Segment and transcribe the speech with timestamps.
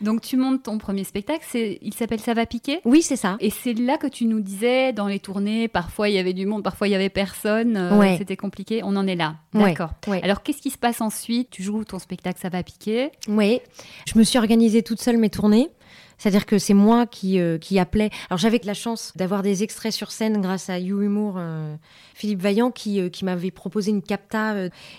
[0.00, 2.80] Donc tu montes ton premier spectacle, c'est, il s'appelle Ça va piquer?
[2.84, 3.36] Oui, c'est ça.
[3.40, 6.46] Et c'est là que tu nous disais, dans les tournées, parfois il y avait du
[6.46, 8.16] monde, parfois il y avait personne, euh, Ouais.
[8.18, 9.36] c'était compliqué, on en est là.
[9.52, 9.90] D'accord.
[10.06, 10.22] ouais.
[10.22, 11.50] Alors qu'est-ce qui se passe ensuite?
[11.50, 13.10] Tu joues ton spectacle Ça va piquer?
[13.28, 13.60] Oui,
[14.06, 15.68] je me suis organisée toute seule mes tournées.
[16.16, 18.10] C'est-à-dire que c'est moi qui, euh, qui appelais.
[18.28, 21.74] Alors j'avais la chance d'avoir des extraits sur scène grâce à You Humour, euh,
[22.14, 24.54] Philippe Vaillant, qui, euh, qui m'avait proposé une capta.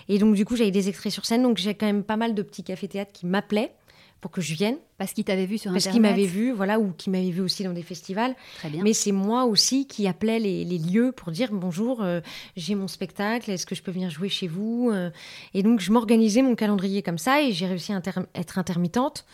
[0.08, 1.44] et donc du coup j'avais des extraits sur scène.
[1.44, 3.72] Donc j'ai quand même pas mal de petits cafés-théâtres qui m'appelaient
[4.22, 4.76] pour que je vienne.
[4.96, 5.92] Parce qu'il t'avait vu sur Parce Internet.
[5.92, 8.34] qu'ils m'avaient vu, voilà, ou qui m'avaient vu aussi dans des festivals.
[8.56, 8.82] Très bien.
[8.82, 12.20] Mais c'est moi aussi qui appelais les, les lieux pour dire bonjour, euh,
[12.56, 15.10] j'ai mon spectacle, est-ce que je peux venir jouer chez vous Euh,
[15.52, 19.26] Et donc je m'organisais mon calendrier comme ça et j'ai réussi à inter- être intermittente.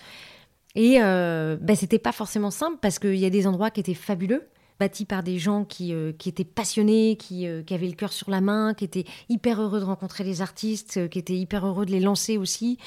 [0.75, 3.95] Et euh, ben, c'était pas forcément simple parce qu'il y a des endroits qui étaient
[3.95, 7.95] fabuleux bâtis par des gens qui, euh, qui étaient passionnés, qui, euh, qui avaient le
[7.95, 11.37] cœur sur la main, qui étaient hyper heureux de rencontrer les artistes, euh, qui étaient
[11.37, 12.79] hyper heureux de les lancer aussi.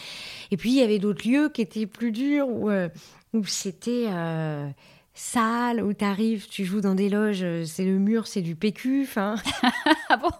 [0.51, 2.69] Et puis il y avait d'autres lieux qui étaient plus durs, où,
[3.33, 4.07] où c'était
[5.13, 9.03] sale, où tu arrives, tu joues dans des loges, c'est le mur, c'est du PQ.
[9.03, 9.35] Enfin,
[10.09, 10.31] Ah bon?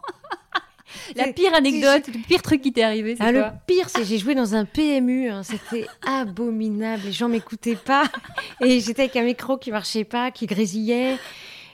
[1.15, 3.99] La pire anecdote, le pire truc qui t'est arrivé, c'est ah, le quoi pire, c'est
[3.99, 8.05] que j'ai joué dans un PMU, hein, c'était abominable, les gens m'écoutaient pas,
[8.61, 11.17] et j'étais avec un micro qui marchait pas, qui grésillait.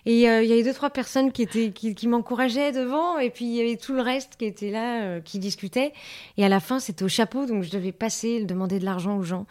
[0.06, 3.30] Et euh, il y avait deux, trois personnes qui, étaient, qui, qui m'encourageaient devant, et
[3.30, 5.92] puis il y avait tout le reste qui était là, euh, qui discutait.
[6.38, 9.24] Et à la fin, c'était au chapeau, donc je devais passer, demander de l'argent aux
[9.24, 9.46] gens.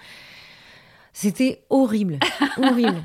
[1.12, 2.19] C'était horrible,
[2.56, 3.03] horrible.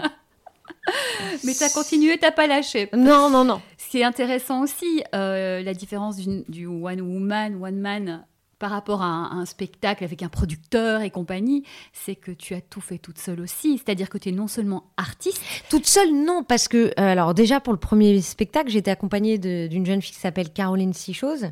[1.44, 2.90] Mais t'as continué, t'as pas lâché.
[2.94, 3.62] Non, non, non.
[3.92, 8.26] Ce qui est intéressant aussi, euh, la différence du one woman, one man
[8.58, 12.80] par rapport à un, spectacle avec un producteur et compagnie, c'est que tu as tout
[12.80, 13.78] fait toute seule aussi.
[13.78, 17.60] C'est-à-dire que tu es non seulement artiste, Toute seule, non, parce que, euh, alors déjà
[17.60, 21.52] pour le premier spectacle, j'étais accompagnée d'une jeune fille qui s'appelle Caroline Sichose.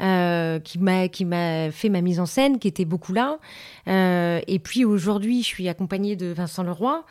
[0.00, 3.38] Euh, qui m'a qui m'a fait ma mise en scène, qui était beaucoup là.
[3.88, 7.04] Euh, et puis aujourd'hui, je suis accompagnée de Vincent Leroy.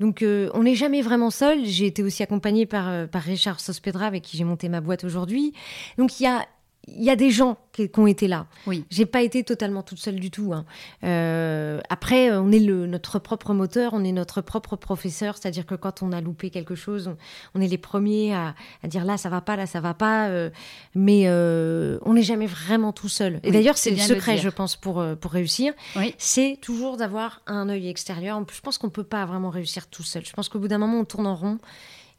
[0.00, 1.64] Donc euh, on n'est jamais vraiment seul.
[1.64, 5.54] J'ai été aussi accompagnée par par Richard Sospedra avec qui j'ai monté ma boîte aujourd'hui.
[5.98, 6.46] Donc il y a
[6.88, 8.46] il y a des gens qui, qui ont été là.
[8.66, 8.84] Oui.
[8.90, 10.52] J'ai pas été totalement toute seule du tout.
[10.52, 10.64] hein.
[11.04, 15.74] Euh, après, on est le, notre propre moteur, on est notre propre professeur, c'est-à-dire que
[15.74, 17.16] quand on a loupé quelque chose, on,
[17.54, 18.54] on est les premiers à,
[18.84, 20.28] à dire là ça va pas, là ça va pas.
[20.28, 20.50] euh,
[20.94, 23.40] mais euh, on n'est jamais vraiment tout seul.
[23.42, 26.14] Et Oui, d'ailleurs, c'est le secret, je pense, pour pour réussir, Oui.
[26.18, 28.40] c'est toujours d'avoir un œil extérieur.
[28.52, 30.24] Je pense qu'on peut pas vraiment réussir tout seul.
[30.24, 31.58] Je pense qu'au bout d'un moment, on tourne en rond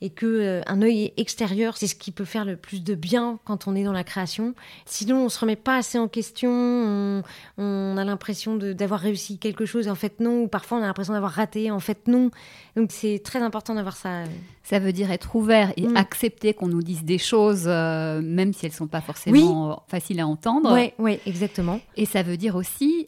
[0.02, 3.40] et que euh, un œil extérieur, c'est ce qui peut faire le plus de bien
[3.46, 4.53] quand on est dans la création.
[4.85, 7.24] Sinon, on se remet pas assez en question, on,
[7.58, 10.85] on a l'impression d'avoir réussi quelque chose, et en fait non, ou parfois on a
[10.85, 12.30] l'impression d'avoir raté, en fait non.
[12.75, 14.24] Donc c'est très important d'avoir ça.
[14.63, 15.97] Ça veut dire être ouvert et Mm.
[15.97, 20.28] accepter qu'on nous dise des choses, euh, même si elles sont pas forcément faciles à
[20.28, 20.74] entendre.
[20.74, 21.79] Ouais, ouais, exactement.
[21.96, 23.08] Et ça veut dire aussi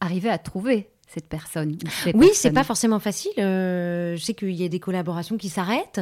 [0.00, 1.76] arriver à trouver cette personne.
[2.04, 3.32] ces Oui, c'est pas forcément facile.
[3.38, 6.00] Euh, je sais qu'il y a des collaborations qui s'arrêtent,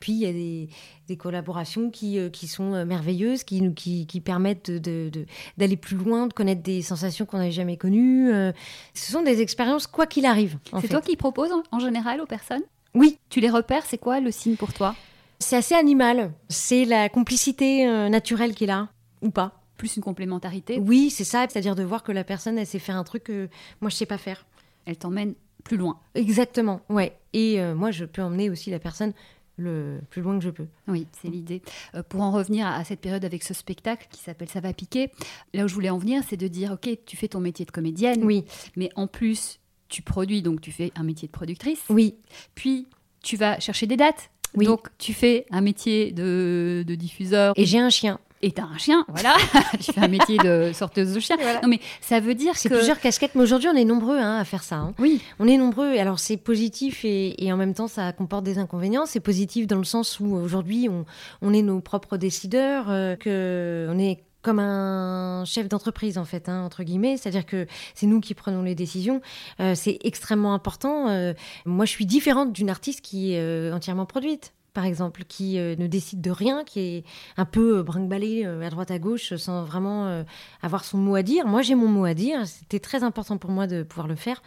[0.00, 0.68] puis il y a des,
[1.08, 5.10] des collaborations qui, euh, qui sont euh, merveilleuses, qui, nous- qui, qui permettent de- de-
[5.10, 5.26] de-
[5.58, 8.30] d'aller plus loin, de connaître des sensations qu'on n'avait jamais connues.
[8.32, 8.52] Euh,
[8.94, 10.58] ce sont des expériences, quoi qu'il arrive.
[10.80, 12.62] C'est toi qui proposes en, en général aux personnes?
[12.94, 14.94] Oui, Tu les repères, c'est quoi le signe pour toi?
[15.38, 16.30] C'est assez animal.
[16.48, 18.88] C'est la complicité euh, naturelle qui est là,
[19.22, 19.58] ou pas.
[19.78, 20.78] Plus une complémentarité?
[20.78, 23.48] Oui, c'est ça, c'est-à-dire de voir que la personne, elle sait faire un truc que
[23.80, 24.46] moi, je sais pas faire.
[24.86, 25.34] Elle t'emmène
[25.64, 25.98] plus loin.
[26.14, 27.16] Exactement, ouais.
[27.32, 29.12] Et euh, moi, je peux emmener aussi la personne
[29.56, 30.66] le plus loin que je peux.
[30.88, 31.62] Oui, c'est l'idée.
[31.94, 34.72] Euh, pour en revenir à, à cette période avec ce spectacle qui s'appelle Ça va
[34.72, 35.10] piquer,
[35.54, 37.70] là où je voulais en venir, c'est de dire, ok, tu fais ton métier de
[37.70, 38.44] comédienne, Oui,
[38.76, 42.16] mais en plus, tu produis, donc tu fais un métier de productrice, oui,
[42.54, 42.88] puis
[43.22, 44.30] tu vas chercher des dates.
[44.54, 44.66] Oui.
[44.66, 47.54] Donc, tu fais un métier de, de diffuseur.
[47.56, 48.18] Et j'ai un chien.
[48.44, 49.36] Et t'as un chien, voilà.
[49.80, 51.36] tu fais un métier de sorteuse de chien.
[51.62, 52.74] Non, mais ça veut dire C'est que.
[52.74, 54.76] plusieurs casquettes, mais aujourd'hui, on est nombreux hein, à faire ça.
[54.76, 54.94] hein.
[54.98, 58.58] Oui, On est nombreux, alors c'est positif et, et en même temps ça comporte des
[58.58, 59.06] inconvénients.
[59.06, 61.04] C'est positif dans le sens où aujourd'hui on,
[61.40, 66.48] on est nos propres décideurs, euh, que on est comme un chef d'entreprise en fait,
[66.48, 69.20] hein, entre guillemets, c'est-à-dire que c'est nous qui prenons les décisions.
[69.60, 71.08] Euh, c'est extrêmement important.
[71.10, 71.32] Euh,
[71.64, 74.52] moi, je suis différente d'une artiste qui est euh, entièrement produite.
[74.74, 77.04] Par exemple, qui euh, ne décide de rien, qui est
[77.36, 80.22] un peu euh, brinque-ballé euh, à droite à gauche sans vraiment euh,
[80.62, 81.46] avoir son mot à dire.
[81.46, 82.46] Moi, j'ai mon mot à dire.
[82.46, 84.40] C'était très important pour moi de pouvoir le faire.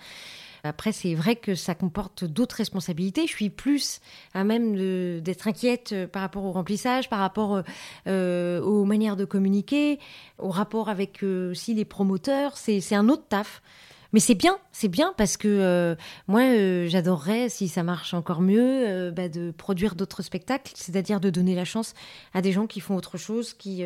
[0.65, 3.27] Après, c'est vrai que ça comporte d'autres responsabilités.
[3.27, 3.99] Je suis plus
[4.33, 4.75] à même
[5.21, 7.61] d'être inquiète euh, par rapport au remplissage, par rapport euh,
[8.07, 9.99] euh, aux manières de communiquer,
[10.39, 12.57] au rapport avec euh, aussi les promoteurs.
[12.57, 13.61] C'est un autre taf.
[14.15, 15.93] Mais c'est bien, c'est bien parce que euh,
[16.29, 21.19] moi, euh, j'adorerais, si ça marche encore mieux, euh, bah, de produire d'autres spectacles, c'est-à-dire
[21.19, 21.93] de donner la chance
[22.33, 23.83] à des gens qui font autre chose, qui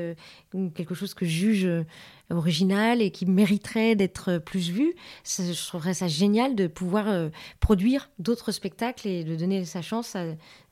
[0.75, 1.69] quelque chose que je juge
[2.29, 4.93] original et qui mériterait d'être plus vu.
[5.25, 10.25] je trouverais ça génial de pouvoir produire d'autres spectacles et de donner sa chance à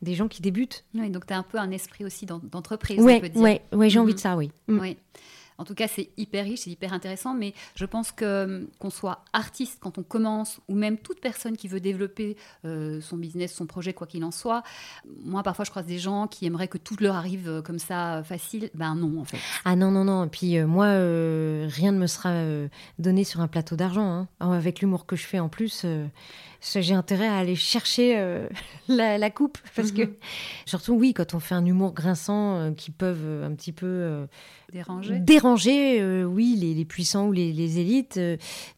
[0.04, 0.84] des gens qui débutent.
[0.94, 4.14] Oui, donc tu as un peu un esprit aussi d'entreprise, Oui, ouais, ouais, j'ai envie
[4.14, 4.22] de mhm.
[4.22, 4.52] ça, oui.
[4.68, 4.80] Mm.
[4.80, 4.98] Oui.
[5.58, 8.90] En tout cas, c'est hyper riche, c'est hyper intéressant, mais je pense que hum, qu'on
[8.90, 13.54] soit artiste quand on commence, ou même toute personne qui veut développer euh, son business,
[13.54, 14.64] son projet, quoi qu'il en soit,
[15.24, 18.24] moi, parfois, je croise des gens qui aimeraient que tout leur arrive euh, comme ça,
[18.24, 18.70] facile.
[18.76, 19.38] Ben non, en fait.
[19.66, 20.26] Ah non, non, non.
[20.26, 22.34] Et puis, euh, moi, rien ne me sera
[23.00, 24.10] donné sur un plateau d'argent.
[24.10, 24.28] Hein.
[24.40, 25.86] Avec l'humour que je fais en plus
[26.62, 28.42] j'ai intérêt à aller chercher
[28.88, 30.14] la, coupe parce que mhm.
[30.66, 34.28] surtout oui quand on fait un humour grinçant qui peuvent un petit peu
[34.74, 38.18] Déranger Déranger, euh, oui, les, puissants ou les, élites.
[38.18, 38.36] Euh,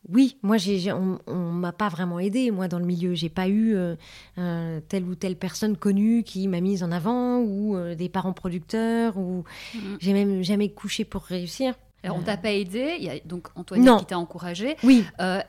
[0.07, 3.15] oui, moi, j'ai, on, ne m'a pas vraiment aidé, moi, dans le milieu.
[3.15, 7.75] J'ai pas eu euh, telle ou telle personne connue qui m'a mise en avant, ou
[7.95, 9.43] des parents producteurs, ou
[9.73, 9.97] mm-hmm.
[9.99, 11.73] j'ai même jamais couché pour réussir.
[12.03, 14.77] Alors, on t'a pas aidé, il y a donc Antoine qui t'a encouragé.
[14.83, 15.03] Oui.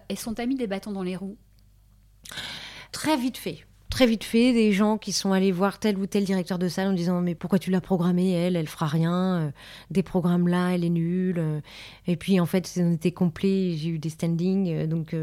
[0.08, 1.36] et sont mis des bâtons dans les roues
[2.92, 6.24] Très vite fait très vite fait des gens qui sont allés voir tel ou tel
[6.24, 8.56] directeur de salle en disant mais pourquoi tu l'as programmée elle?
[8.56, 9.50] Elle fera rien euh,
[9.90, 11.60] des programmes là elle est nulle euh.
[12.06, 15.14] et puis en fait on était complet j'ai eu des standings euh, donc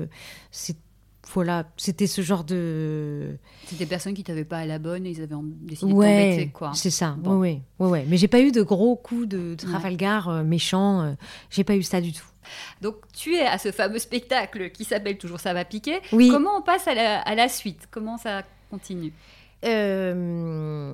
[0.52, 0.78] c'est
[1.34, 3.38] voilà, c'était ce genre de.
[3.66, 6.52] C'était des personnes qui t'avaient pas à la bonne et ils avaient décidé ouais, de
[6.52, 6.72] quoi.
[6.74, 7.16] C'est ça.
[7.18, 7.38] Bon.
[7.38, 11.16] Ouais, ouais, ouais, Mais j'ai pas eu de gros coups de Trafalgar méchants.
[11.50, 12.26] j'ai pas eu ça du tout.
[12.82, 16.00] Donc tu es à ce fameux spectacle qui s'appelle toujours Ça va piquer.
[16.12, 16.30] Oui.
[16.30, 17.88] Comment on passe à la, à la suite?
[17.92, 19.14] Comment ça continue?
[19.66, 20.94] Euh,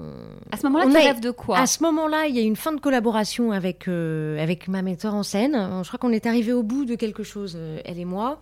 [0.52, 2.72] à ce moment-là, tu rêves de quoi À ce moment-là, il y a une fin
[2.72, 5.82] de collaboration avec, euh, avec ma metteur en scène.
[5.84, 8.40] Je crois qu'on est arrivé au bout de quelque chose, euh, elle et moi.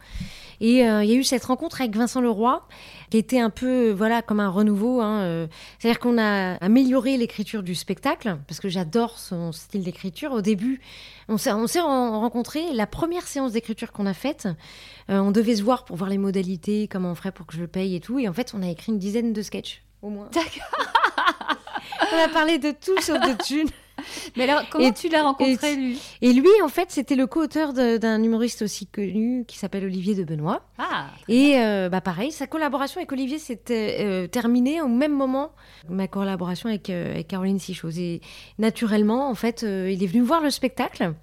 [0.60, 2.62] Et il y a eu cette rencontre avec Vincent Leroy,
[3.10, 5.02] qui était un peu voilà comme un renouveau.
[5.02, 5.48] Hein,
[5.80, 10.34] C'est-à-dire qu'on a amélioré l'écriture du spectacle, parce que j'adore son style d'écriture.
[10.34, 10.80] Au début,
[11.30, 12.74] on s'est rencontrés.
[12.74, 14.50] La première séance d'écriture qu'on a faite,
[15.10, 17.68] on devait se voir pour voir les modalités, comment on ferait pour que je le
[17.68, 18.20] paye et tout.
[18.20, 20.30] Et en fait, on a écrit une dizaine de sketchs au moins.
[20.32, 20.86] D'accord.
[22.14, 23.36] On a parlé de tout sauf de.
[24.36, 26.00] Mais alors, comment tu l'as rencontré, lui?
[26.22, 30.24] Et lui, en fait, c'était le co-auteur d'un humoriste aussi connu qui s'appelle Olivier de
[30.24, 30.64] Benoît.
[30.78, 35.52] Ah Et euh, bah, pareil, sa collaboration avec Olivier s'est euh, terminée au même moment
[35.90, 37.98] ma collaboration avec, euh, avec Caroline Sichos.
[37.98, 38.22] Et
[38.58, 41.14] naturellement, en fait, il est venu voir le spectacle.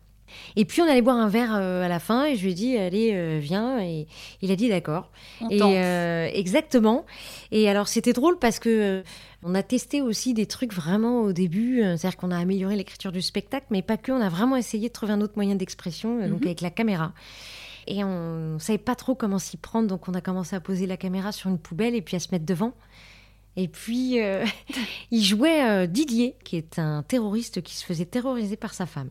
[0.56, 2.54] Et puis on allait boire un verre euh, à la fin et je lui ai
[2.54, 4.06] dit allez euh, viens et
[4.42, 5.10] il a dit d'accord.
[5.50, 7.06] Et euh, exactement.
[7.50, 9.02] Et alors c'était drôle parce que
[9.42, 13.22] on a testé aussi des trucs vraiment au début, c'est-à-dire qu'on a amélioré l'écriture du
[13.22, 14.10] spectacle, mais pas que.
[14.10, 16.46] On a vraiment essayé de trouver un autre moyen d'expression, donc mhm.
[16.46, 17.12] avec la caméra.
[17.86, 20.86] Et on ne savait pas trop comment s'y prendre, donc on a commencé à poser
[20.86, 22.72] la caméra sur une poubelle et puis à se mettre devant.
[23.54, 24.18] Et puis,
[25.12, 29.10] il jouait Didier, qui est un terroriste qui se faisait terroriser par sa femme.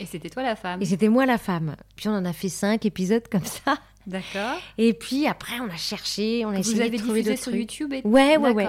[0.00, 0.82] Et c'était toi la femme.
[0.82, 1.76] Et c'était moi la femme.
[1.96, 3.76] Puis on en a fait cinq épisodes comme ça.
[4.06, 4.58] D'accord.
[4.76, 7.54] Et puis après, on a cherché, on a essayé vous avez de trouver diffusé sur
[7.54, 7.92] YouTube.
[7.92, 8.02] Et...
[8.04, 8.68] Ouais, ouais, ouais.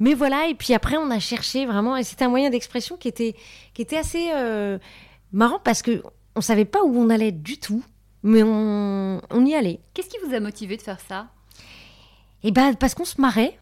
[0.00, 3.06] Mais voilà, et puis après, on a cherché vraiment, et c'était un moyen d'expression qui
[3.06, 3.36] était,
[3.74, 4.78] qui était assez euh,
[5.32, 6.02] marrant parce que
[6.34, 7.84] on savait pas où on allait du tout,
[8.24, 9.80] mais on, on y allait.
[9.94, 11.28] Qu'est-ce qui vous a motivé de faire ça?
[12.42, 13.56] Eh ben, parce qu'on se marrait.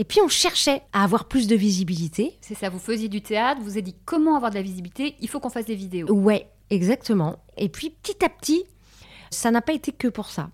[0.00, 2.38] Et puis on cherchait à avoir plus de visibilité.
[2.40, 5.28] C'est ça, vous faisiez du théâtre, vous avez dit comment avoir de la visibilité, il
[5.28, 6.10] faut qu'on fasse des vidéos.
[6.10, 7.36] Ouais, exactement.
[7.58, 8.64] Et puis petit à petit,
[9.30, 10.48] ça n'a pas été que pour ça.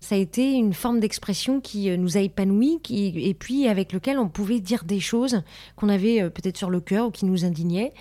[0.00, 4.18] Ça a été une forme d'expression qui euh, nous a épanouis et puis avec lequel
[4.18, 5.40] on pouvait dire des choses
[5.76, 7.94] qu'on avait euh, peut-être sur le cœur ou qui nous indignaient.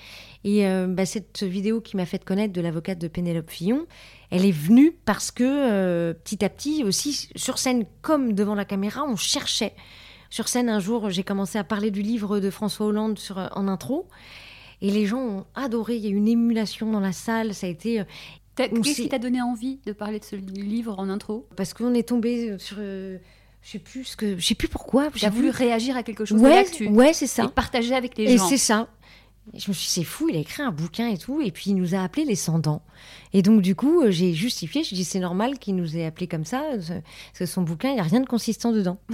[0.43, 3.87] Et euh, bah, cette vidéo qui m'a fait connaître de l'avocate de Pénélope Fillon,
[4.31, 9.05] elle est venue parce que petit à petit aussi sur scène comme devant la caméra,
[9.07, 9.71] on cherchait
[10.33, 13.45] sur scène, un jour, j'ai commencé à parler du livre de François Hollande sur, euh,
[13.51, 14.07] en intro.
[14.81, 15.97] Et les gens ont adoré.
[15.97, 17.53] Il y a eu une émulation dans la salle.
[17.53, 17.99] Ça a été.
[17.99, 18.03] Euh,
[18.55, 21.47] qu'est-ce qui t'a donné envie de parler de ce livre en intro?
[21.55, 22.77] Parce qu'on est tombé euh, sur.
[22.77, 23.19] je
[23.61, 25.09] sais plus ce que, je sais plus pourquoi.
[25.13, 27.43] J'ai voulu réagir à quelque chose ouais, de Ouais, c'est ça.
[27.43, 28.47] Et partager avec les gens.
[28.47, 28.87] Et c'est ça.
[29.53, 31.65] je me suis dit, c'est fou, il a écrit un bouquin et tout, et puis
[31.67, 32.59] il nous a appelé les sans
[33.33, 36.45] Et donc, du coup, j'ai justifié, je dis, c'est normal qu'il nous ait appelé comme
[36.45, 38.97] ça, parce que son bouquin, il n'y a rien de consistant dedans.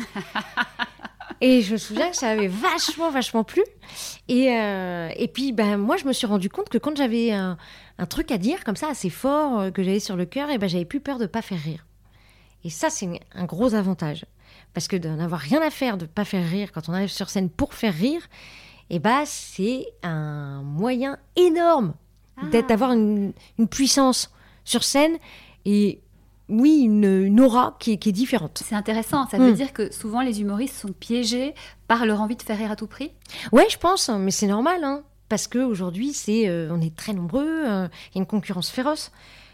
[1.41, 3.63] Et je me souviens que ça avait vachement, vachement plu.
[4.27, 7.57] Et, euh, et puis, ben, moi, je me suis rendu compte que quand j'avais un,
[8.09, 10.67] truc à dire comme ça, assez fort, euh, que j'avais sur le cœur, et ben,
[10.67, 11.85] j'avais plus peur de pas faire rire.
[12.65, 14.25] Et ça, c'est un gros avantage.
[14.73, 17.29] Parce que de n'avoir rien à faire, de pas faire rire quand on arrive sur
[17.29, 18.21] scène pour faire rire,
[18.89, 21.93] et ben, c'est un moyen énorme
[22.51, 22.69] d'être, ah.
[22.69, 24.31] d'avoir une, une puissance
[24.65, 25.17] sur scène.
[25.65, 26.01] Et
[26.49, 28.61] oui, une, aura qui est, différente.
[28.65, 29.27] C'est intéressant.
[29.27, 29.55] Ça veut Mm.
[29.55, 31.53] dire que souvent les humoristes sont piégés
[31.87, 33.11] par leur envie de faire rire à tout prix?
[33.51, 37.45] Ouais, je pense, mais c'est normal, hein, parce qu'aujourd'hui, c'est, euh, on est très nombreux,
[37.67, 39.11] euh, il y a une concurrence féroce.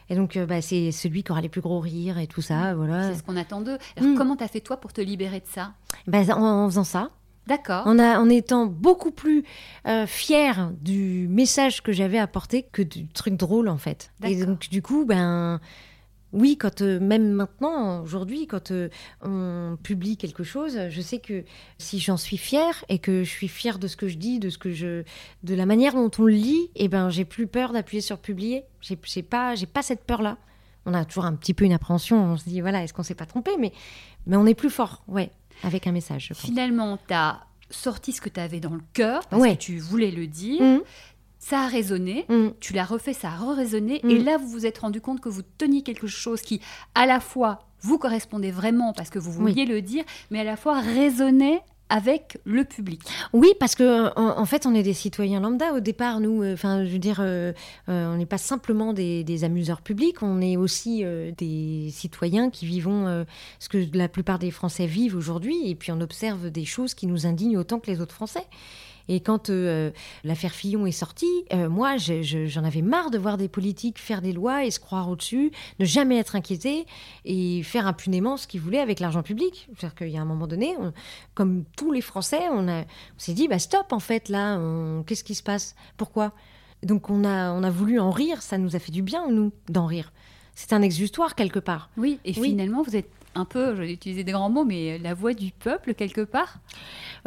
[0.09, 2.75] Et donc, euh, bah, c'est celui qui aura les plus gros rires et tout ça,
[2.75, 3.11] voilà.
[3.11, 3.77] C'est ce qu'on attend d'eux.
[3.97, 4.15] Alors Mm.
[4.17, 5.73] comment t'as fait toi pour te libérer de ça?
[6.07, 7.09] Bah, en, en faisant ça,
[7.47, 7.87] D'accord.
[7.87, 9.43] en, en étant beaucoup plus
[9.87, 14.11] euh, fière du message que j'avais apporté que du truc drôle, en fait.
[14.23, 15.59] Et donc, du coup, ben.
[16.35, 18.89] Oui, quand euh, même maintenant, aujourd'hui, quand euh,
[19.21, 21.43] on publie quelque chose, je sais que
[21.77, 24.49] si j'en suis fière et que je suis fière de ce que je dis, de
[24.49, 25.03] ce que je,
[25.43, 28.63] de la manière dont on le lit, et ben j'ai plus peur d'appuyer sur publier.
[28.81, 30.37] J'ai j'ai pas, j'ai pas cette peur là.
[30.85, 32.23] On a toujours un petit peu une appréhension.
[32.23, 33.71] On se dit voilà, est-ce qu'on s'est pas trompé, mais
[34.27, 35.31] mais on est plus fort, ouais,
[35.63, 36.25] avec un message.
[36.29, 36.41] Je pense.
[36.43, 37.39] Finalement, t'as
[37.69, 39.55] sorti ce que t'avais dans le cœur parce Ouais.
[39.55, 40.61] que tu voulais le dire.
[40.61, 40.81] Mmh,
[41.47, 42.25] Ça a résonné.
[42.27, 42.47] mmh.
[42.59, 44.01] Tu l'as refait, ça a re-résonné.
[44.03, 44.09] Mm.
[44.09, 46.59] Et là, vous vous êtes rendu compte que vous teniez quelque chose qui,
[46.95, 49.51] à la fois, vous correspondait vraiment parce que vous Oui.
[49.51, 52.99] vouliez le dire, mais à la fois résonnait avec le public.
[53.31, 56.19] Oui, parce que en, en fait, on est des citoyens lambda au départ.
[56.19, 57.53] Nous, euh, enfin, je veux dire, euh,
[57.89, 61.03] euh, on n'est pas simplement des, des amuseurs publics, on est aussi
[61.37, 63.23] des citoyens qui vivons
[63.59, 67.05] ce que la plupart des Français vivent aujourd'hui, et puis on observe des choses qui
[67.05, 68.47] nous indignent autant que les autres Français.
[69.07, 69.91] Et quand euh,
[70.23, 73.99] l'affaire Fillon est sortie, euh, moi, je- je- j'en avais marre de voir des politiques
[73.99, 76.85] faire des lois et se croire au-dessus, ne jamais être inquiétés
[77.25, 79.67] et faire impunément ce qu'ils voulaient avec l'argent public.
[79.77, 80.93] C'est-à-dire qu'il y a un moment donné, on-
[81.33, 82.83] comme tous les Français, on,
[83.17, 84.59] s'est dit, bah stop, en fait, là,
[85.05, 85.75] qu'est-ce qui se passe?
[85.97, 86.31] Pourquoi?
[86.83, 89.51] Donc on a, on a voulu en rire, ça nous a fait du bien, nous,
[89.69, 90.11] d'en rire.
[90.53, 91.89] C'est un exutoire quelque part.
[91.97, 92.49] Oui, et Oui.
[92.49, 95.51] finalement, vous êtes un peu, je vais utiliser des grands mots, mais la voix du
[95.51, 96.59] peuple, quelque part.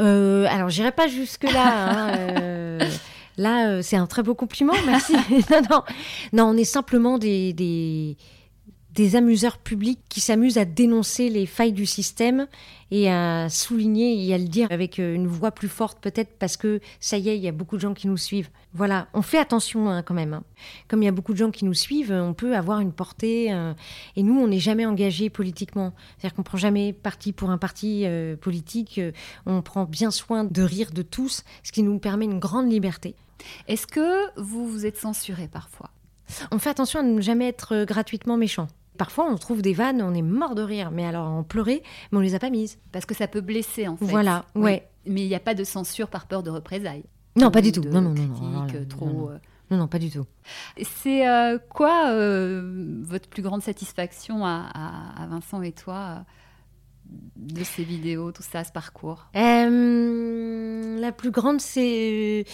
[0.01, 1.91] Euh, alors, j'irai pas jusque-là.
[1.91, 2.81] hein, euh,
[3.37, 5.13] là, euh, c'est un très beau compliment, merci.
[5.51, 5.83] non, non.
[6.33, 8.17] non, on est simplement des, des,
[8.95, 12.47] des amuseurs publics qui s'amusent à dénoncer les failles du système
[12.91, 16.57] et à souligner et à le dire avec euh, une voix plus forte, peut-être parce
[16.57, 18.49] que ça y est, il y a beaucoup de gens qui nous suivent.
[18.73, 20.33] Voilà, on fait attention hein, quand même.
[20.33, 20.43] hein.
[20.89, 23.53] Comme il y a beaucoup de gens qui nous suivent, on peut avoir une portée.
[23.53, 23.75] euh,
[24.17, 25.93] et nous, on n'est jamais engagé politiquement.
[26.17, 29.01] C'est-à-dire qu'on prend jamais parti pour un parti euh, politique.
[29.47, 33.15] on prend bien soin de rire de tous, ce qui nous permet une grande liberté.
[33.69, 35.91] Est-ce que vous vous êtes censuré parfois?
[36.51, 38.69] On fait attention à ne jamais être gratuitement méchant.
[38.99, 42.19] Parfois, on trouve des vannes, on est mort de rire, mais alors on pleurait, mais
[42.19, 42.79] on les a pas mises.
[42.93, 44.05] Parce que ça peut blesser, en fait.
[44.07, 44.63] Voilà, Oui.
[44.65, 44.89] ouais.
[45.07, 47.05] Mais il n'y a pas de censure par peur de représailles.
[47.37, 47.83] Non, pas du tout.
[47.83, 49.07] Non, non, non, non, critiques, non, non, euh, non, trop.
[49.07, 49.31] non.
[49.31, 49.39] euh.
[49.71, 50.25] Non, non, pas du tout.
[50.83, 56.25] C'est euh, quoi euh, votre plus grande satisfaction à, à- à Vincent et toi
[57.37, 59.27] de ces vidéos, tout ça, ce parcours?
[59.37, 62.45] Euh, la plus grande, c'est.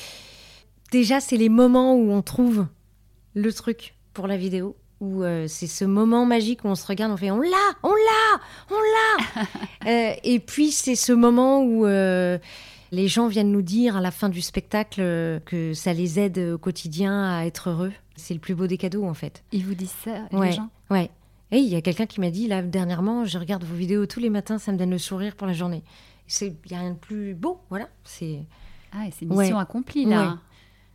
[0.93, 2.67] Déjà, c'est les moments où on trouve
[3.35, 4.77] le truc pour la vidéo.
[5.01, 7.51] Où euh, c'est ce moment magique où on se regarde, on fait on l'a,
[7.83, 9.43] on l'a, on l'a.
[9.87, 12.39] Euh, et puis, c'est ce moment où euh,
[12.91, 15.03] les gens viennent nous dire à la fin du spectacle
[15.45, 17.93] que ça les aide au quotidien à être heureux.
[18.17, 19.43] C'est le plus beau des cadeaux, en fait.
[19.53, 20.53] Ils vous disent ça, les Ouais.
[20.53, 21.11] gens Ouais.
[21.51, 24.21] Et il y a quelqu'un qui m'a dit, là, dernièrement, je regarde vos vidéos tous
[24.21, 25.83] les matins, ça me donne le sourire pour la journée.
[26.41, 27.89] Il n'y a rien de plus beau, voilà.
[28.05, 28.41] C'est.
[28.93, 29.63] Ah, et c'est mission Ouais.
[29.63, 30.23] accomplie, là.
[30.31, 30.35] Ouais.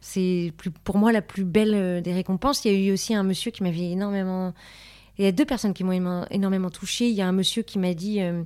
[0.02, 0.54] C'est
[0.84, 2.64] pour moi la plus belle euh, des récompenses.
[2.66, 4.54] Il y a eu aussi un monsieur qui m'avait énormément.
[5.18, 7.10] Il y a deux personnes qui m'ont énormément touchée.
[7.10, 8.44] Il y a un monsieur qui m'a dit euh,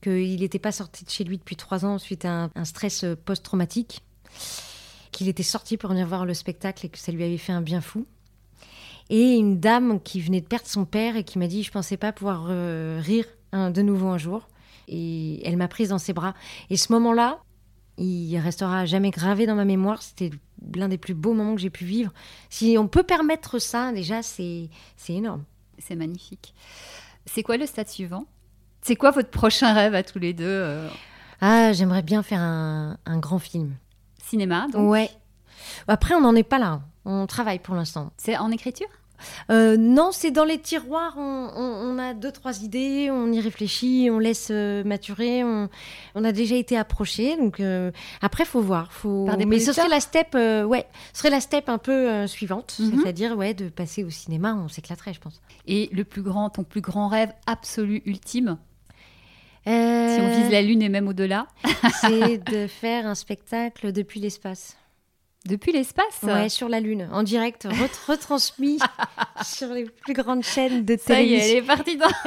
[0.00, 3.16] qu'il n'était pas sorti de chez lui depuis trois ans suite à un, stress euh,
[3.16, 4.02] post-traumatique,
[5.10, 7.62] qu'il était sorti pour venir voir le spectacle et que ça lui avait fait un
[7.62, 8.06] bien fou.
[9.10, 11.96] Et une dame qui venait de perdre son père et qui m'a dit Je pensais
[11.96, 14.48] pas pouvoir rire hein, de nouveau un jour.
[14.88, 16.34] Et elle m'a prise dans ses bras.
[16.70, 17.40] Et ce moment-là,
[17.98, 20.02] il restera jamais gravé dans ma mémoire.
[20.02, 20.30] C'était
[20.74, 22.12] l'un des plus beaux moments que j'ai pu vivre.
[22.50, 25.44] Si on peut permettre ça, déjà, c'est c'est énorme.
[25.78, 26.54] C'est magnifique.
[27.26, 28.26] C'est quoi le stade suivant?
[28.82, 30.88] C'est quoi votre prochain rêve à tous les deux euh,
[31.40, 33.76] Ah, j'aimerais bien faire un, un grand film.
[34.24, 34.90] Cinéma, donc?
[34.90, 35.10] Ouais.
[35.86, 36.82] Après, on n'en est pas là.
[37.04, 38.12] On travaille pour l'instant.
[38.16, 38.88] C'est en écriture?
[39.50, 41.14] Euh, non, c'est dans les tiroirs.
[41.16, 43.10] On, on- on a deux, trois idées.
[43.10, 44.08] On y réfléchit.
[44.10, 45.44] On laisse euh, maturer.
[45.44, 45.68] On,
[46.14, 47.36] on a déjà été approché.
[47.36, 48.92] Donc euh, après, faut voir.
[48.92, 49.24] Faut...
[49.26, 50.28] Par des Mais ce serait la step.
[50.34, 53.00] euh, ouais, ce serait la step un peu suivante, Mhm.
[53.02, 54.54] c'est-à-dire ouais, de passer au cinéma.
[54.64, 55.40] On s'éclaterait, je pense.
[55.66, 58.58] Et le plus grand, ton plus grand rêve absolu, ultime,
[59.64, 61.46] si on vise la Lune et même au-delà,
[62.00, 64.76] c'est de faire un spectacle depuis l'espace.
[65.46, 68.78] Depuis l'espace Ouais, sur la Lune, en direct, ret- retransmis
[69.44, 72.06] sur les plus grandes chaînes de Ça y est, elle est partie dans...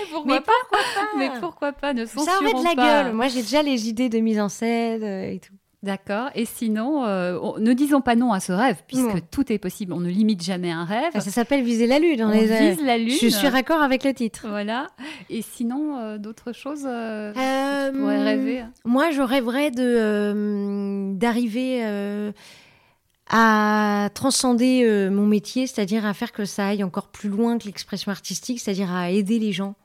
[0.00, 3.02] Mais pourquoi Mais pas pourquoi pas Mais pourquoi pas Ne Ça aurait de la pas.
[3.02, 3.12] gueule.
[3.12, 5.52] Moi, j'ai déjà les idées de mise en scène euh, et tout.
[5.82, 6.28] D'accord.
[6.34, 9.20] Et sinon, euh, on- ne disons pas non à ce rêve, puisque Non.
[9.30, 9.94] tout est possible.
[9.94, 11.12] On ne limite jamais un rêve.
[11.14, 12.22] Ça s'appelle viser la lune.
[12.22, 13.16] on on est- vise la lune.
[13.18, 14.46] Je suis raccord avec le titre.
[14.46, 14.88] Voilà.
[15.30, 21.14] Et sinon, euh, d'autres choses euh, Euh, tu pourrais rêver hein Moi, je rêverais de
[21.14, 21.82] d'arriver
[23.30, 28.10] à transcender mon métier, c'est-à-dire à faire que ça aille encore plus loin que l'expression
[28.10, 29.76] artistique, c'est-à-dire à aider les gens,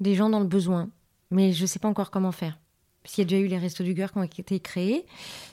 [0.00, 0.88] des gens dans le besoin.
[1.30, 2.58] Mais je ne sais pas encore comment faire.
[3.02, 5.04] Parce qu'il y a déjà eu les Restos du Cœur qui ont été créés.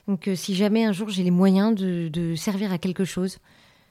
[0.07, 3.39] Donc, euh, si jamais un jour j'ai les moyens de, de servir à quelque chose,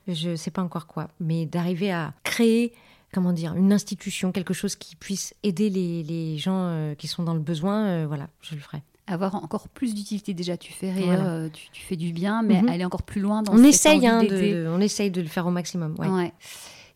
[0.07, 2.73] je ne sais pas encore quoi, mais d'arriver à créer,
[3.12, 7.23] comment dire, une institution, quelque chose qui puisse aider les, les gens euh, qui sont
[7.25, 8.83] dans le besoin, euh, voilà, je le ferai.
[9.07, 10.35] Avoir encore plus d'utilité.
[10.35, 11.49] Déjà, tu fais rire, Voilà.
[11.50, 12.69] tu, tu fais du bien, mais Mhm.
[12.69, 15.50] aller encore plus loin dans On essaye, hein, de, on essaye de le faire au
[15.50, 15.95] maximum.
[15.99, 16.09] ouais.
[16.09, 16.33] Ouais.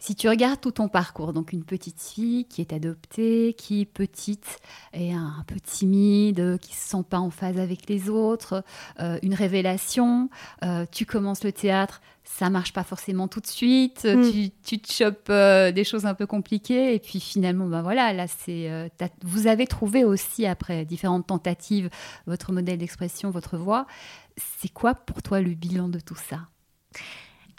[0.02, 4.58] Si tu regardes tout ton parcours, donc une petite fille qui est adoptée, qui petite
[4.92, 8.64] est un, peu timide, qui se sent pas en phase avec les autres,
[8.98, 10.28] euh, une révélation,
[10.64, 14.28] euh, tu commences le théâtre, ça marche pas forcément tout de suite, Mm.
[14.28, 18.12] tu, tu te chopes euh, des choses un peu compliquées et puis finalement, ben voilà,
[18.12, 18.88] là c'est, euh,
[19.22, 21.90] vous avez trouvé aussi après différentes tentatives
[22.26, 23.86] votre modèle d'expression, votre voix.
[24.58, 26.40] C'est quoi pour toi le bilan de tout ça?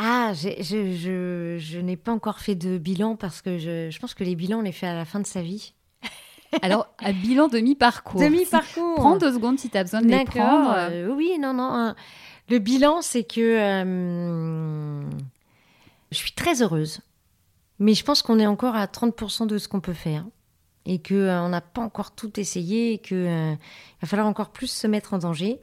[0.05, 4.13] Ah, je, je, je n'ai pas encore fait de bilan parce que je, je pense
[4.13, 5.73] que les bilans, on les fait à la fin de sa vie.
[6.61, 8.19] Alors, un bilan demi-parcours.
[8.19, 8.95] Demi-parcours.
[8.95, 10.33] Prends deux secondes si tu as besoin de les D'accord.
[10.43, 10.73] prendre.
[10.77, 11.69] euh, oui, non, non.
[11.71, 11.95] hein.
[12.49, 15.01] Le bilan, c'est que euh,
[16.11, 16.99] je suis très heureuse.
[17.79, 20.25] Mais je pense qu'on est encore à 30% de ce qu'on peut faire.
[20.85, 22.93] Et qu'on n'a pas encore tout essayé.
[22.93, 23.57] Et qu'il
[24.01, 25.59] va falloir encore plus se mettre en danger.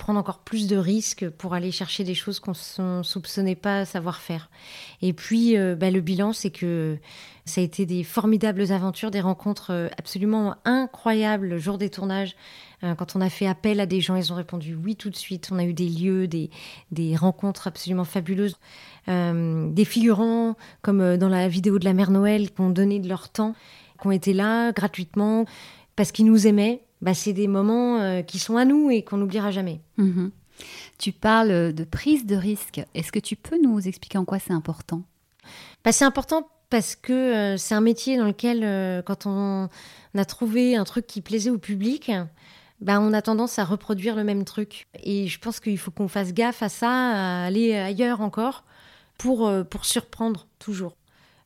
[0.00, 4.20] Prendre encore plus de risques pour aller chercher des choses qu'on ne soupçonnait pas savoir
[4.22, 4.48] faire.
[5.02, 6.96] Et puis, euh, bah, le bilan, c'est que
[7.44, 12.34] ça a été des formidables aventures, des rencontres euh, absolument incroyables le jour des tournages.
[12.82, 15.16] Euh, Quand on a fait appel à des gens, ils ont répondu oui tout de
[15.16, 15.50] suite.
[15.52, 16.48] On a eu des lieux, des,
[16.90, 18.56] des rencontres absolument fabuleuses.
[19.06, 23.28] Des figurants, comme dans la vidéo de la Mère Noël, qui ont donné de leur
[23.28, 23.54] temps,
[24.00, 25.44] qui ont été là gratuitement,
[25.94, 26.80] parce qu'ils nous aimaient.
[27.02, 29.80] Bah, c'est des moments euh, qui sont à nous et qu'on n'oubliera jamais.
[29.96, 30.30] Mhm.
[30.98, 32.82] Tu parles de prise de risque.
[32.94, 35.02] Est-ce que tu peux nous expliquer en quoi c'est important?
[35.82, 39.68] Bah, c'est important parce que euh, c'est un métier dans lequel, euh, quand on,
[40.16, 42.12] a trouvé un truc qui plaisait au public,
[42.82, 44.86] bah, on a tendance à reproduire le même truc.
[45.02, 48.64] Et je pense qu'il faut qu'on fasse gaffe à ça, à aller ailleurs encore,
[49.16, 50.96] pour, pour surprendre toujours.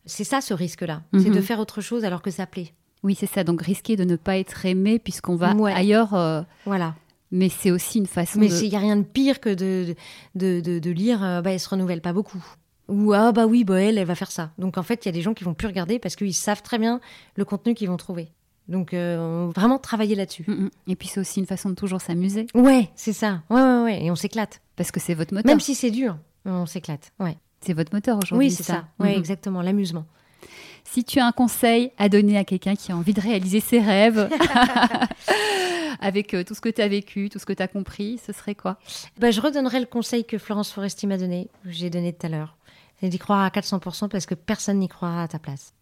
[0.07, 1.35] C'est ça ce risque-là, c'est Mhm.
[1.37, 2.73] de faire autre chose alors que ça plaît.
[3.05, 3.45] Oui, c'est ça.
[3.45, 5.73] Donc, risquer de ne pas être aimé puisqu'on va Ouais.
[5.73, 6.15] ailleurs.
[6.15, 6.95] euh, Voilà.
[7.31, 8.55] mais c'est aussi une façon Mais de...
[8.63, 9.95] il n'y a rien de pire que de,
[10.35, 12.43] de, de, de lire euh, bah, elle se renouvelle pas beaucoup.
[12.89, 14.51] Ou ah bah oui, bah, elle, elle va faire ça.
[14.59, 16.63] Donc en fait, il y a des gens qui vont plus regarder parce qu'ils savent
[16.63, 17.01] très bien
[17.37, 18.29] le contenu qu'ils vont trouver.
[18.69, 20.45] Donc euh, vraiment travailler là-dessus.
[20.47, 20.71] Mhm.
[20.87, 23.43] Et puis, c'est aussi une façon de toujours s'amuser Ouais, c'est ça.
[23.51, 24.05] Ouais, ouais, ouais.
[24.05, 24.61] Et on s'éclate.
[24.77, 25.47] parce que c'est votre moteur.
[25.51, 27.13] Même si c'est dur, on s'éclate.
[27.21, 27.37] Ouais.
[27.61, 28.49] C'est votre moteur aujourd'hui.
[28.49, 28.85] Oui, c'est ça.
[29.01, 29.19] Ouais, Mhm.
[29.19, 29.63] exactement.
[29.63, 30.05] L'amusement.
[30.85, 33.81] Si tu as un conseil à donner à quelqu'un qui a envie de réaliser ses
[33.81, 34.29] rêves,
[36.01, 38.33] avec euh, tout ce que tu as vécu, tout ce que tu as compris, ce
[38.33, 38.79] serait quoi?
[39.19, 42.29] Bah, je redonnerai le conseil que Florence Foresti m'a donné, que j'ai donné tout à
[42.29, 42.57] l'heure.
[43.01, 45.75] C'est d'y croire à 400% parce que personne n'y croira à ta place.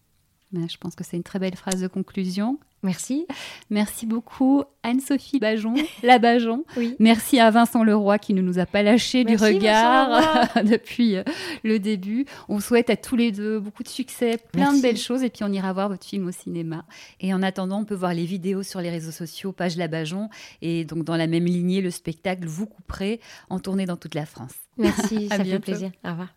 [0.53, 2.59] Je pense que c'est une très belle phrase de conclusion.
[2.83, 3.25] Merci.
[3.69, 6.65] Merci beaucoup Anne-Sophie Bajon, la Bajon.
[6.75, 6.95] Oui.
[6.99, 11.23] Merci à Vincent Leroy qui ne nous a pas lâché du regard depuis euh,
[11.63, 12.25] le début.
[12.49, 14.77] On souhaite à tous les deux beaucoup de succès, plein Merci.
[14.77, 16.83] de belles choses et puis on ira voir votre film au cinéma.
[17.21, 20.29] Et en attendant, on peut voir les vidéos sur les réseaux sociaux, page La Bajon
[20.61, 24.25] et donc dans la même lignée, le spectacle Vous couperez en tournée dans toute la
[24.25, 24.53] France.
[24.77, 25.91] Merci, ça fait plaisir.
[26.03, 26.29] Au revoir.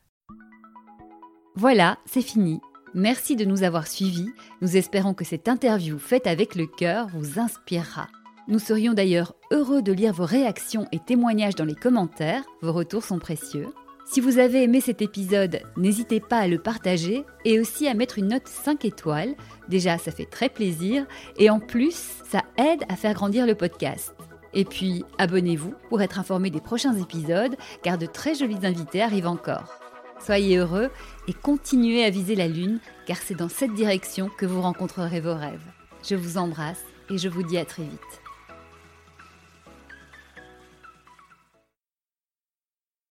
[1.57, 2.61] Voilà, c'est fini.
[2.94, 4.31] Merci de nous avoir suivis.
[4.62, 8.09] Nous espérons que cette interview faite avec le cœur vous inspirera.
[8.49, 12.44] Nous serions d'ailleurs heureux de lire vos réactions et témoignages dans les commentaires.
[12.62, 13.66] Vos retours sont précieux.
[14.07, 18.18] Si vous avez aimé cet épisode, n'hésitez pas à le partager et aussi à mettre
[18.18, 19.35] une note 5 étoiles.
[19.68, 21.07] Déjà, ça fait très plaisir
[21.38, 24.14] et en plus, ça aide à faire grandir le podcast.
[24.55, 29.27] Et puis, abonnez-vous pour être informé des prochains épisodes car de très jolis invités arrivent
[29.27, 29.81] encore.
[30.25, 30.91] Soyez heureux
[31.29, 35.35] et continuez à viser la Lune, car c'est dans cette direction que vous rencontrerez vos
[35.35, 35.61] rêves.
[36.09, 38.26] Je vous embrasse et je vous dis à très vite.